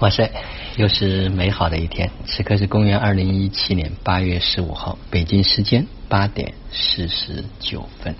[0.00, 0.28] 哇塞，
[0.76, 2.10] 又是美好的一天。
[2.26, 8.16] 此刻是公元二零一七年八月十五号，北京时间八点四十九分。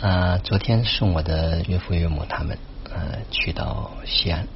[0.00, 2.58] 啊，昨天送我的岳父岳母他们
[2.92, 4.48] 呃去到西安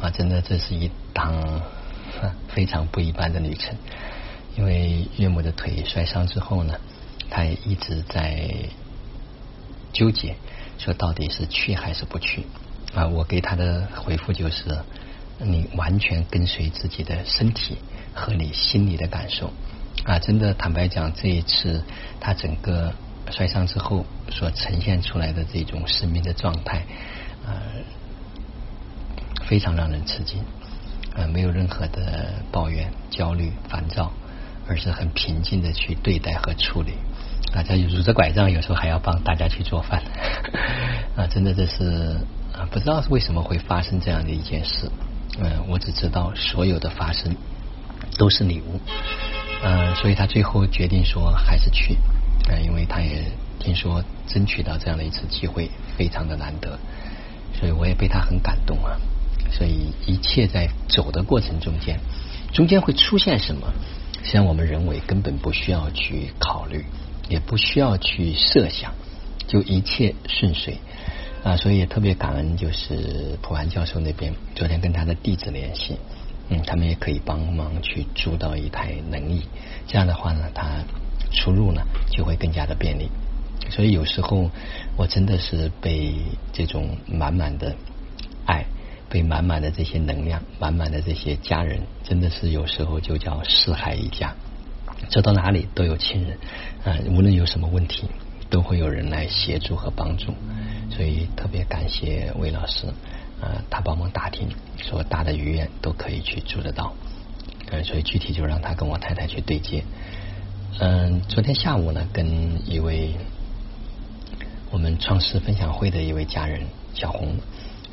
[0.00, 1.60] 啊，真的这是一趟
[2.48, 3.76] 非常不一般的旅程。
[4.56, 6.74] 因为岳母的腿摔伤之后呢，
[7.28, 8.48] 他也一直在
[9.92, 10.36] 纠结，
[10.78, 12.46] 说到底是去还是不去。
[12.96, 14.74] 啊，我给他的回复就是，
[15.38, 17.76] 你完全跟随自己的身体
[18.14, 19.52] 和你心里的感受
[20.04, 20.18] 啊！
[20.18, 21.84] 真的，坦白讲，这一次
[22.18, 22.94] 他整个
[23.30, 26.86] 摔伤之后所呈现出来的这种生命的状态，
[27.44, 27.60] 啊，
[29.44, 30.40] 非常让人吃惊
[31.14, 31.26] 啊！
[31.26, 34.10] 没有任何的抱怨、焦虑、烦躁，
[34.66, 36.92] 而是很平静的去对待和处理
[37.52, 37.62] 啊！
[37.62, 40.02] 他拄着拐杖，有时候还要帮大家去做饭
[41.14, 41.26] 啊！
[41.26, 42.16] 真的，这是。
[42.56, 44.90] 啊，不知道为什么会发生这样的一件事，
[45.38, 47.36] 嗯，我只知道所有的发生
[48.16, 48.80] 都是礼物，
[49.62, 51.98] 嗯，所以他最后决定说还是去，
[52.48, 56.78] 嗯，因为他也听说争取到这样的一次机会非常的难得，
[57.60, 58.96] 所以我也被他很感动啊，
[59.52, 62.00] 所以一切在走的过程中间，
[62.54, 63.70] 中间会出现什么，
[64.22, 66.86] 实际上我们人为根本不需要去考虑，
[67.28, 68.94] 也不需要去设想，
[69.46, 70.78] 就一切顺遂。
[71.46, 75.96] 啊，所以也特别感恩，就是普安教授那边昨天跟他的弟子联系，
[76.48, 79.44] 嗯，他们也可以帮忙去租到一台轮椅，
[79.86, 80.82] 这样的话呢，他
[81.30, 83.08] 出入呢就会更加的便利。
[83.70, 84.50] 所以有时候
[84.96, 86.16] 我真的是被
[86.52, 87.76] 这种满满的
[88.44, 88.66] 爱，
[89.08, 94.34] 被满满的这些能量，满满的这些家人，真的是有时候就叫四海一家，
[95.10, 96.36] 走到哪里都有亲人，
[96.82, 98.08] 啊，无论有什么问题。
[98.48, 100.32] 都会有人来协助和帮助，
[100.90, 102.86] 所以特别感谢魏老师，
[103.40, 104.48] 啊，他帮忙打听，
[104.78, 106.94] 说大的医院都可以去住得到，
[107.70, 109.82] 嗯，所以具体就让他跟我太太去对接。
[110.78, 113.14] 嗯，昨天下午呢，跟一位
[114.70, 116.62] 我们创世分享会的一位家人
[116.94, 117.36] 小红，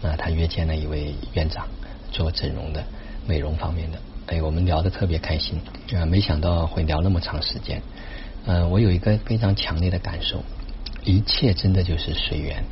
[0.02, 1.68] 啊，他约见了一位院长
[2.12, 2.84] 做整容的
[3.26, 5.60] 美容方面的，哎，我们聊得特别开心，
[5.96, 7.82] 啊，没想到会聊那么长时间。
[8.46, 10.44] 呃，我有一个非常强烈的感受，
[11.04, 12.64] 一切真的就是随缘。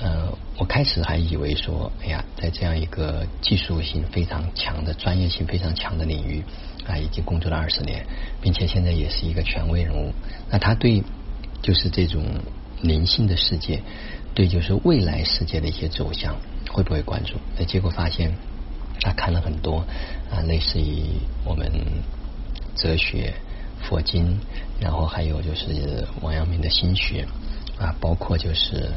[0.00, 6.42] 呃，我开始还以为说，哎呀，在这样一个技术性非常强的、专业性非常强的领域
[6.86, 8.04] 啊，已经工作了二十年，
[8.40, 10.12] 并且现在也是一个权威人物。
[10.50, 11.02] 那他对
[11.62, 12.22] 就是这种
[12.82, 13.82] 灵性的世界，
[14.34, 16.36] 对就是未来世界的一些走向，
[16.70, 17.34] 会不会关注？
[17.56, 18.34] 那结果发现，
[19.00, 19.84] 他看了很多
[20.30, 21.04] 啊，类似于
[21.44, 21.70] 我们
[22.74, 23.34] 哲学。
[23.86, 24.40] 佛经，
[24.80, 27.26] 然后还有就是王阳明的心学
[27.78, 28.90] 啊，包括就是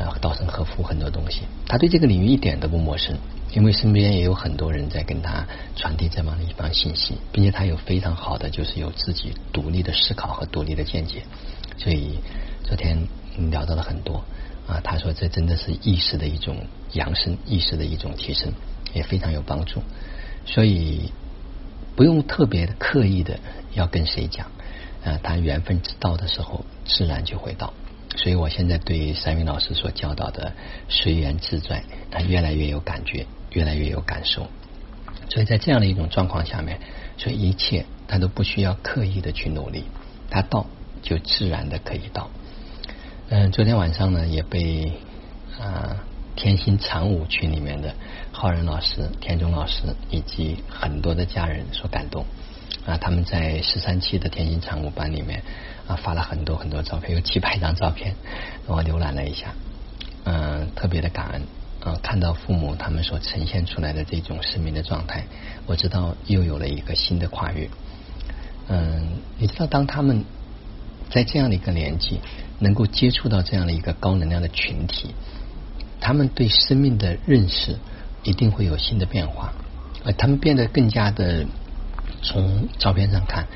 [0.00, 3.16] 呃稻盛和夫很多东西，他对这个领域一点都不陌生，
[3.52, 5.46] 因为身边也有很多人在跟他
[5.76, 11.22] 传递这样的一方信息，并且他有非常好的就是有自己独立的思考和独立的见解，
[11.76, 12.18] 所以
[12.64, 13.06] 昨天
[13.50, 14.24] 聊到了很多
[14.66, 16.56] 啊，他说这真的是意识的一种
[16.92, 18.52] 扬升，意识的一种提升，
[18.94, 19.82] 也非常有帮助，
[20.46, 21.12] 所以。
[21.96, 23.38] 不用特别的刻意的
[23.74, 24.46] 要跟谁讲，
[25.04, 27.74] 啊，他缘分到的时候，自然就会到。
[28.16, 30.52] 所以我现在对三云老师所教导的
[30.88, 34.48] 随缘自在，他越来越有感觉，越来越有感受。
[35.28, 36.80] 所以在这样的一种状况下面，
[37.16, 39.84] 所以一切他都不需要刻意的去努力，
[40.30, 40.66] 他到
[41.02, 42.30] 就自然的可以到。
[43.28, 44.92] 嗯，昨天晚上呢也被
[45.58, 46.04] 啊。
[46.36, 47.94] 天心禅舞群里面的
[48.32, 52.24] 浩然老师、田中老师以及很多的家人所感动
[52.90, 55.42] 啊，他们在十三期的天心长舞班里面
[55.86, 58.14] 啊发了很多很多照片，有几百张照片，
[58.66, 59.54] 我浏览了一下，
[60.24, 61.42] 嗯，特别的感恩
[61.84, 65.24] 啊，看到父母他们所呈现出来的这种生命的状态，
[65.66, 67.68] 我知道又有了一个新的跨越。
[68.68, 70.24] 嗯，你知道，当他们
[71.10, 72.20] 在这样的一个年纪，
[72.58, 75.14] 能够接触到这样的一个高能量的群体。
[76.00, 77.76] 他们对生命的认识
[78.22, 79.52] 一定会有新的变化，
[80.02, 81.44] 呃，他们变得更加的
[82.22, 83.46] 从照片上看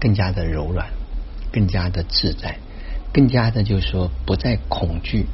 [0.00, 0.88] 更加的柔软，
[1.52, 2.58] 更加的自在，
[3.12, 5.26] 更加的就是说不再恐惧、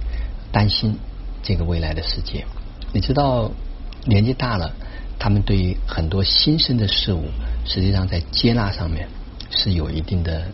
[0.53, 0.99] 担心
[1.43, 2.45] 这个未来的世界。
[2.93, 3.51] 你知道，
[4.05, 4.73] 年纪大了，
[5.19, 7.25] 他们对于很多新生的事物，
[7.65, 9.09] 实际上在接纳上面
[9.51, 10.49] 是有一定的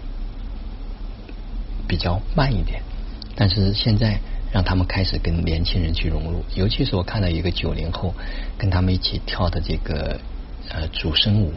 [1.86, 2.82] 比较慢一点，
[3.34, 4.18] 但是现在。
[4.54, 8.14] 让他们开始跟年轻人去融入，尤其是我看到一个九零后
[8.56, 10.20] 跟他们一起跳的这个
[10.68, 11.52] 呃主声舞，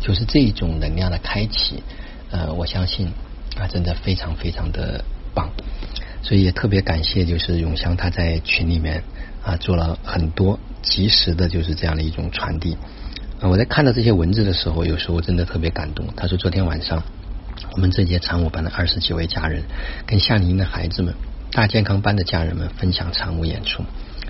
[0.00, 1.82] 就是这一种能量的开启，
[2.30, 3.12] 呃，我相信
[3.56, 5.04] 啊，真的非常非常的
[5.34, 5.50] 棒，
[6.22, 9.04] 所以也特别感谢就是永香他在群里面
[9.42, 12.76] 啊做了很多及时的，就是这样的一种传递。
[13.42, 16.06] 我在看到这些文字的时候，有时候真的特别感动。
[16.16, 17.02] 他说，昨天晚上
[17.72, 19.62] 我们这届常务班的二十几位家人，
[20.06, 21.14] 跟夏令营的孩子们、
[21.52, 23.82] 大健康班的家人们分享常务演出。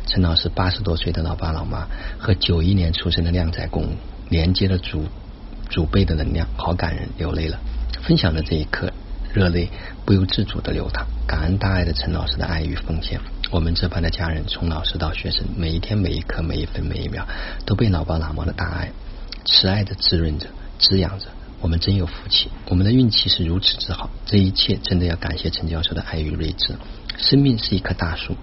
[0.06, 1.88] 陈老师八十多岁的老爸老妈
[2.18, 3.96] 和九一年出生的靓仔公
[4.28, 5.04] 连接了祖
[5.70, 7.58] 祖辈的能量，好感人，流泪了。
[8.02, 8.92] 分享的这一刻，
[9.32, 9.70] 热泪
[10.04, 11.06] 不由自主的流淌。
[11.26, 13.20] 感恩大爱的陈老师的爱与奉献。
[13.52, 17.26] 我们这班的家人，从老师到学生，每一天、每一刻、每一分、每一秒，
[17.64, 18.90] 都被老爸老妈的大爱、
[19.44, 21.26] 慈爱的滋润着、滋养着。
[21.60, 24.10] 我们真有福气，我们的运气是如此之好。
[24.24, 26.74] 这一切真的要感谢陈教授的爱与睿智。
[27.18, 28.34] 生命是一棵大树，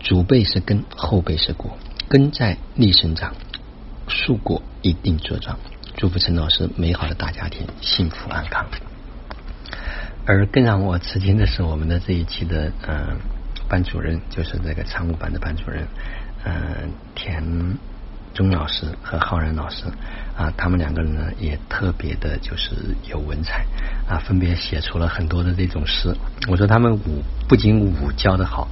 [0.00, 1.78] 祖辈是根，后辈是果，
[2.08, 3.34] 根在立生长，
[4.06, 5.58] 树果一定茁壮。
[6.02, 8.66] 祝福陈老师美好的大家庭幸福安康。
[10.26, 13.20] 而更让我吃惊的是，我们的这一期的嗯。
[13.68, 15.86] 班主任就是这个常务班的班主任，
[16.44, 17.78] 嗯，田
[18.34, 19.84] 中老师和浩然老师
[20.36, 22.72] 啊，他们两个人呢也特别的，就是
[23.08, 23.64] 有文采
[24.08, 26.12] 啊，分别写出了很多的这种诗。
[26.48, 28.66] 我说他们武不仅武教的好，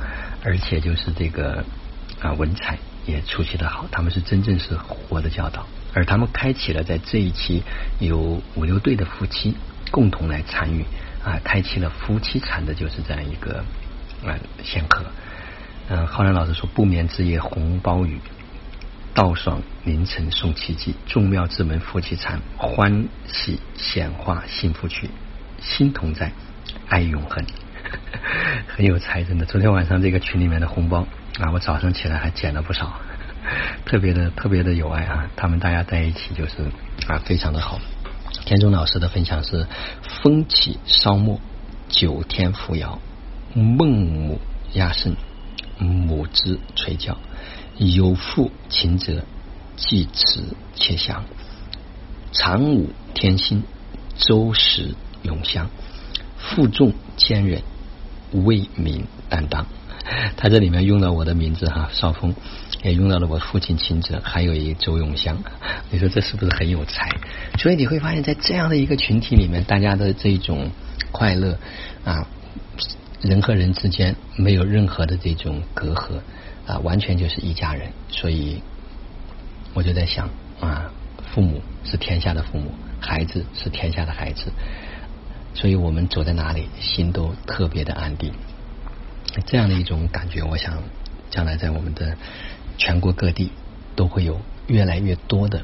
[0.45, 1.65] 而且就是这个
[2.21, 3.87] 啊文采也出奇的好。
[3.93, 5.65] 他们是真正是活的教导，
[5.95, 7.63] 而他们开启了在这一期
[7.99, 9.57] 有五六对的夫妻
[9.91, 10.85] 共同来参与
[11.25, 13.65] 啊，开启了夫妻禅的就是这样一个。
[14.23, 15.03] 啊，仙客，
[15.89, 18.21] 嗯，浩然老师说：“不眠之夜红包雨，
[19.15, 25.09] 道爽凌晨送奇迹，众妙之门夫妻禅，欢喜显化幸福曲，
[25.59, 26.33] 心同在，
[26.91, 27.43] 爱永恒。
[28.69, 29.47] ”很有才，真的。
[29.47, 31.07] 昨天晚上这个群里面的红包
[31.39, 33.01] 啊，我早上起来还捡了不少，
[33.85, 35.31] 特别的特别的有爱啊！
[35.37, 36.71] 他们大家在一起就是
[37.09, 37.81] 啊，非常的好。
[38.45, 39.67] 田中老师的分享是：
[40.23, 41.41] 风起烧墨，
[41.89, 43.01] 九天扶摇。
[43.55, 44.41] 孟母
[44.73, 45.17] 鸭声，
[45.79, 47.15] 母之垂教；
[47.79, 49.25] 有父勤则，
[49.77, 51.25] 继慈且祥。
[52.33, 53.65] 常武天心，
[54.17, 55.69] 周时永香。
[56.39, 57.63] 负重坚忍，
[58.33, 59.67] 为民担当。
[60.37, 62.35] 他这里面用了我的名字哈，少峰，
[62.83, 65.39] 也用到了我父亲秦哲，还有一周永香。
[65.91, 67.11] 你说这是不是很有才？
[67.59, 70.71] 所以你会发现在这样的一个群体里面，大家的这种
[71.13, 71.59] 快乐
[72.05, 72.27] 啊。
[73.23, 76.21] 人和人之间没有任何的这种隔阂
[76.67, 77.93] 啊，完全就是一家人。
[78.09, 78.63] 所以
[79.75, 80.91] 我就在想啊，
[81.35, 84.51] 父母是天下的父母，孩子是天下的孩子。
[85.53, 88.33] 所以我们走在哪里，心都特别的安定。
[89.47, 90.83] 这样的一种感觉，我想
[91.31, 92.17] 将来在我们的
[92.79, 93.53] 全国各地
[93.97, 95.63] 都会有越来越多的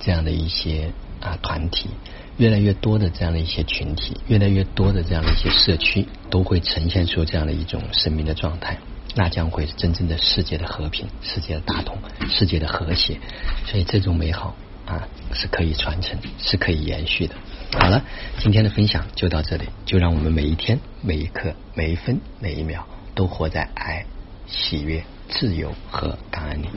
[0.00, 1.90] 这样的一些啊团体。
[2.38, 8.78] 越来越多的这样的一些群体，越来越多的这样的一些社区，都会呈现出这样的一种生命的状态，
[9.14, 11.98] 那将会是真正的世界的和平、世界的大同、
[12.30, 13.20] 世界的和谐。
[13.66, 14.56] 所以这种美好
[14.86, 17.34] 啊，是可以传承、是可以延续的。
[17.78, 18.02] 好了，
[18.38, 24.04] 今天的分享就到这里，就让我们每一天、每一刻、每一分、每一秒，都活在爱、
[24.46, 26.68] 喜悦、自由和感恩里。